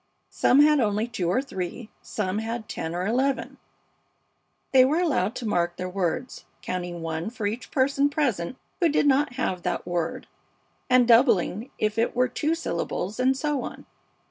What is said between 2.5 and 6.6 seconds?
ten or eleven. They were allowed to mark their words,